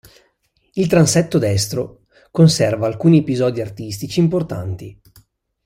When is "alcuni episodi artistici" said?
2.87-4.19